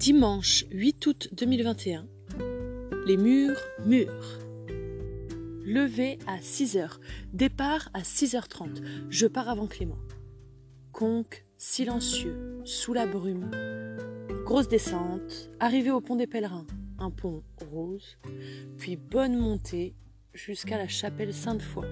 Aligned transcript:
Dimanche 0.00 0.64
8 0.70 1.06
août 1.08 1.28
2021. 1.32 2.06
Les 3.06 3.18
murs 3.18 3.60
mûrs. 3.84 4.38
Levé 5.62 6.18
à 6.26 6.38
6h. 6.38 6.92
Départ 7.34 7.90
à 7.92 8.00
6h30. 8.00 8.80
Je 9.10 9.26
pars 9.26 9.50
avant 9.50 9.66
Clément. 9.66 9.98
Conque, 10.92 11.44
silencieux, 11.58 12.62
sous 12.64 12.94
la 12.94 13.04
brume. 13.04 13.50
Grosse 14.46 14.68
descente. 14.68 15.50
Arrivé 15.60 15.90
au 15.90 16.00
pont 16.00 16.16
des 16.16 16.26
pèlerins. 16.26 16.66
Un 16.98 17.10
pont 17.10 17.42
rose. 17.70 18.16
Puis 18.78 18.96
bonne 18.96 19.36
montée 19.36 19.94
jusqu'à 20.32 20.78
la 20.78 20.88
chapelle 20.88 21.34
Sainte-Foy. 21.34 21.84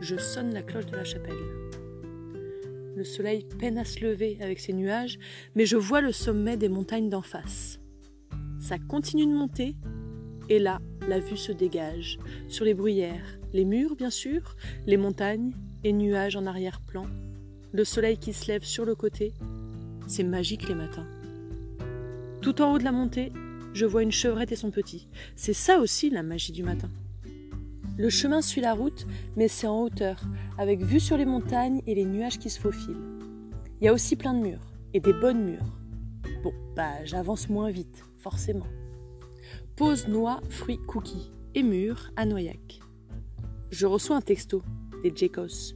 Je 0.00 0.16
sonne 0.16 0.52
la 0.52 0.62
cloche 0.62 0.86
de 0.86 0.96
la 0.96 1.04
chapelle. 1.04 1.38
Le 3.02 3.06
soleil 3.06 3.44
peine 3.58 3.78
à 3.78 3.84
se 3.84 3.98
lever 3.98 4.38
avec 4.40 4.60
ses 4.60 4.72
nuages, 4.72 5.18
mais 5.56 5.66
je 5.66 5.76
vois 5.76 6.00
le 6.00 6.12
sommet 6.12 6.56
des 6.56 6.68
montagnes 6.68 7.08
d'en 7.08 7.20
face. 7.20 7.80
Ça 8.60 8.78
continue 8.78 9.26
de 9.26 9.32
monter, 9.32 9.74
et 10.48 10.60
là, 10.60 10.80
la 11.08 11.18
vue 11.18 11.36
se 11.36 11.50
dégage, 11.50 12.20
sur 12.46 12.64
les 12.64 12.74
bruyères, 12.74 13.40
les 13.52 13.64
murs 13.64 13.96
bien 13.96 14.10
sûr, 14.10 14.54
les 14.86 14.96
montagnes 14.96 15.50
et 15.82 15.92
nuages 15.92 16.36
en 16.36 16.46
arrière-plan, 16.46 17.06
le 17.72 17.82
soleil 17.82 18.18
qui 18.18 18.32
se 18.32 18.46
lève 18.46 18.62
sur 18.62 18.84
le 18.84 18.94
côté. 18.94 19.34
C'est 20.06 20.22
magique 20.22 20.68
les 20.68 20.76
matins. 20.76 21.08
Tout 22.40 22.62
en 22.62 22.72
haut 22.72 22.78
de 22.78 22.84
la 22.84 22.92
montée, 22.92 23.32
je 23.74 23.84
vois 23.84 24.04
une 24.04 24.12
chevrette 24.12 24.52
et 24.52 24.56
son 24.56 24.70
petit. 24.70 25.08
C'est 25.34 25.54
ça 25.54 25.80
aussi 25.80 26.08
la 26.08 26.22
magie 26.22 26.52
du 26.52 26.62
matin. 26.62 26.88
Le 27.98 28.08
chemin 28.08 28.40
suit 28.40 28.62
la 28.62 28.72
route, 28.72 29.06
mais 29.36 29.48
c'est 29.48 29.66
en 29.66 29.82
hauteur, 29.82 30.22
avec 30.56 30.82
vue 30.82 31.00
sur 31.00 31.18
les 31.18 31.26
montagnes 31.26 31.82
et 31.86 31.94
les 31.94 32.06
nuages 32.06 32.38
qui 32.38 32.48
se 32.48 32.58
faufilent. 32.58 32.96
Il 33.80 33.84
y 33.84 33.88
a 33.88 33.92
aussi 33.92 34.16
plein 34.16 34.32
de 34.32 34.40
murs, 34.40 34.72
et 34.94 35.00
des 35.00 35.12
bonnes 35.12 35.44
murs. 35.44 35.78
Bon, 36.42 36.52
bah 36.74 37.04
j'avance 37.04 37.50
moins 37.50 37.70
vite, 37.70 38.04
forcément. 38.16 38.66
Pause 39.76 40.08
noix, 40.08 40.40
fruits, 40.48 40.80
cookies, 40.86 41.32
et 41.54 41.62
murs 41.62 42.10
à 42.16 42.24
Noyac. 42.24 42.80
Je 43.70 43.86
reçois 43.86 44.16
un 44.16 44.20
texto 44.22 44.62
des 45.02 45.12
Jekos. 45.14 45.74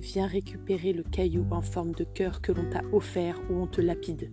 Viens 0.00 0.26
récupérer 0.26 0.92
le 0.92 1.02
caillou 1.02 1.46
en 1.50 1.62
forme 1.62 1.92
de 1.92 2.04
cœur 2.04 2.40
que 2.40 2.52
l'on 2.52 2.68
t'a 2.70 2.82
offert 2.92 3.40
ou 3.50 3.56
on 3.56 3.66
te 3.66 3.80
lapide. 3.80 4.30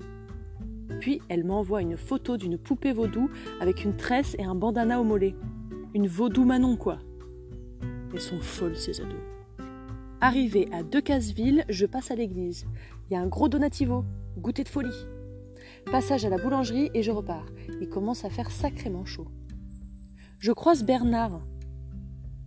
Puis 0.99 1.21
elle 1.29 1.43
m'envoie 1.43 1.81
une 1.81 1.97
photo 1.97 2.37
d'une 2.37 2.57
poupée 2.57 2.93
vaudou 2.93 3.29
avec 3.59 3.83
une 3.83 3.95
tresse 3.95 4.35
et 4.37 4.43
un 4.43 4.55
bandana 4.55 5.01
au 5.01 5.03
mollet. 5.03 5.35
Une 5.93 6.07
vaudou 6.07 6.45
Manon, 6.45 6.77
quoi. 6.77 6.99
Elles 8.13 8.21
sont 8.21 8.39
folles, 8.39 8.77
ces 8.77 9.01
ados. 9.01 9.19
Arrivé 10.21 10.69
à 10.71 10.83
Decazeville, 10.83 11.65
je 11.67 11.85
passe 11.85 12.11
à 12.11 12.15
l'église. 12.15 12.65
Il 13.09 13.13
y 13.13 13.17
a 13.17 13.21
un 13.21 13.27
gros 13.27 13.49
donativo, 13.49 14.05
goûter 14.37 14.63
de 14.63 14.69
folie. 14.69 15.05
Passage 15.91 16.23
à 16.23 16.29
la 16.29 16.37
boulangerie 16.37 16.89
et 16.93 17.03
je 17.03 17.11
repars. 17.11 17.45
Il 17.81 17.89
commence 17.89 18.23
à 18.23 18.29
faire 18.29 18.51
sacrément 18.51 19.03
chaud. 19.03 19.27
Je 20.39 20.53
croise 20.53 20.85
Bernard. 20.85 21.41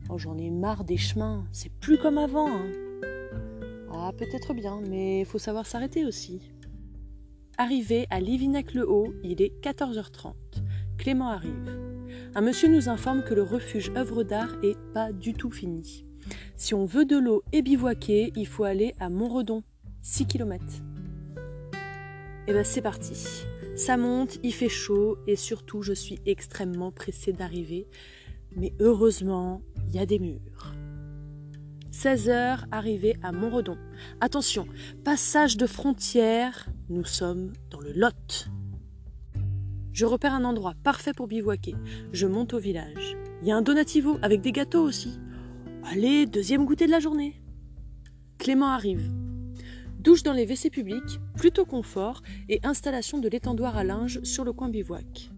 Oh, 0.09 0.17
j'en 0.17 0.39
ai 0.39 0.51
marre 0.51 0.85
des 0.85 0.97
chemins, 0.97 1.45
c'est 1.53 1.73
plus 1.81 1.99
comme 1.99 2.17
avant. 2.17 2.49
Hein. 2.49 2.71
Ah, 3.93 4.13
peut-être 4.17 4.55
bien, 4.55 4.81
mais 4.89 5.21
il 5.21 5.27
faut 5.27 5.39
savoir 5.39 5.67
s'arrêter 5.67 6.07
aussi. 6.07 6.41
Arrivé 7.59 8.07
à 8.09 8.21
Livinac-le-Haut, 8.21 9.13
il 9.23 9.43
est 9.43 9.53
14h30. 9.63 10.33
Clément 10.97 11.29
arrive. 11.29 11.84
Un 12.37 12.41
monsieur 12.41 12.67
nous 12.67 12.89
informe 12.89 13.23
que 13.23 13.33
le 13.33 13.45
refuge 13.45 13.93
œuvre 13.97 14.25
d'art 14.25 14.57
est 14.65 14.77
pas 14.93 15.13
du 15.13 15.35
tout 15.35 15.53
fini. 15.53 16.05
Si 16.57 16.75
on 16.75 16.85
veut 16.85 17.05
de 17.05 17.17
l'eau 17.17 17.45
et 17.53 17.63
bivouaquer, 17.63 18.33
il 18.35 18.49
faut 18.49 18.65
aller 18.65 18.93
à 18.99 19.09
Montredon, 19.09 19.63
6 20.03 20.27
km. 20.27 20.65
Et 22.49 22.53
ben 22.53 22.65
c'est 22.65 22.83
parti. 22.83 23.45
Ça 23.77 23.97
monte, 23.97 24.41
il 24.43 24.53
fait 24.53 24.69
chaud 24.69 25.17
et 25.29 25.37
surtout 25.37 25.83
je 25.83 25.93
suis 25.93 26.19
extrêmement 26.27 26.91
pressée 26.91 27.33
d'arriver. 27.33 27.87
Mais 28.57 28.73
heureusement, 28.81 29.63
il 29.89 29.95
y 29.95 30.01
a 30.01 30.07
des 30.07 30.19
murs. 30.19 30.75
16 31.93 32.29
heures, 32.31 32.67
arrivé 32.73 33.17
à 33.23 33.31
Montredon. 33.31 33.79
Attention, 34.21 34.67
passage 35.05 35.57
de 35.57 35.69
frontière, 35.69 36.67
nous 36.89 37.05
sommes 37.05 37.53
dans 37.71 37.81
le 37.81 37.93
Lot. 37.93 38.49
Je 39.95 40.07
repère 40.07 40.35
un 40.35 40.45
endroit 40.45 40.75
parfait 40.83 41.13
pour 41.13 41.29
bivouaquer. 41.29 41.77
Je 42.13 42.27
monte 42.27 42.53
au 42.53 42.59
village. 42.59 43.17
Il 43.41 43.47
y 43.47 43.53
a 43.53 43.57
un 43.57 43.63
donativo 43.63 44.19
avec 44.23 44.41
des 44.41 44.51
gâteaux 44.51 44.83
aussi. 44.83 45.21
Allez, 45.85 46.27
deuxième 46.27 46.65
goûter 46.65 46.87
de 46.87 46.91
la 46.91 46.99
journée. 46.99 47.41
Clément 48.39 48.71
arrive. 48.71 49.09
Douche 50.01 50.25
dans 50.25 50.33
les 50.33 50.47
WC 50.47 50.69
publics, 50.69 51.21
plutôt 51.37 51.65
confort, 51.65 52.23
et 52.49 52.59
installation 52.65 53.19
de 53.19 53.29
l'étendoir 53.29 53.77
à 53.77 53.85
linge 53.85 54.21
sur 54.25 54.43
le 54.43 54.53
coin 54.53 54.69
bivouac. 54.69 55.31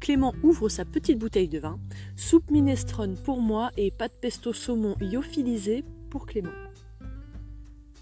Clément 0.00 0.34
ouvre 0.42 0.68
sa 0.68 0.84
petite 0.84 1.20
bouteille 1.20 1.48
de 1.48 1.60
vin, 1.60 1.78
soupe 2.16 2.50
minestrone 2.50 3.14
pour 3.14 3.40
moi 3.40 3.70
et 3.76 3.92
pâte 3.92 4.18
pesto 4.20 4.52
saumon 4.52 4.96
lyophilisé 4.98 5.84
pour 6.10 6.26
Clément. 6.26 6.50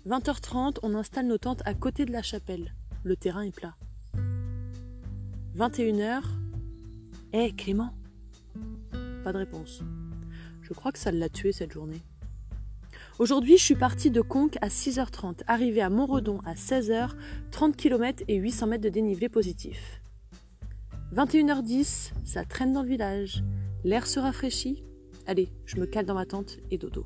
20h30, 0.09 0.79
on 0.83 0.95
installe 0.95 1.27
nos 1.27 1.39
tentes 1.39 1.63
à 1.67 1.75
côté 1.75 2.07
de 2.07 2.13
la 2.13 2.23
chapelle. 2.23 2.75
Le 3.05 3.15
terrain 3.15 3.43
est 3.43 3.55
plat. 3.55 3.75
21h. 5.57 6.23
Hé, 7.35 7.53
Clément 7.53 7.91
Pas 9.23 9.35
de 9.35 9.39
réponse. 9.39 9.83
Je 10.63 10.73
crois 10.73 10.93
que 10.93 10.99
ça 10.99 11.13
l'a 11.13 11.29
tué 11.29 11.53
cette 11.53 11.73
journée. 11.73 12.01
Aujourd'hui, 13.19 13.59
je 13.59 13.63
suis 13.63 13.75
partie 13.75 14.11
de 14.11 14.23
Conques 14.23 14.57
à 14.63 14.69
6h30, 14.69 15.43
arrivée 15.47 15.83
à 15.83 15.91
Montredon 15.91 16.41
à 16.47 16.55
16h, 16.55 17.11
30 17.51 17.77
km 17.77 18.25
et 18.29 18.37
800 18.37 18.67
mètres 18.67 18.85
de 18.85 18.89
dénivelé 18.89 19.29
positif. 19.29 20.01
21h10, 21.15 22.13
ça 22.25 22.47
traîne 22.47 22.73
dans 22.73 22.83
le 22.83 22.89
village. 22.89 23.45
L'air 23.85 24.07
se 24.07 24.21
rafraîchit. 24.21 24.83
Allez, 25.27 25.51
je 25.67 25.77
me 25.77 25.85
cale 25.85 26.07
dans 26.07 26.15
ma 26.15 26.25
tente 26.25 26.57
et 26.71 26.79
dodo. 26.79 27.05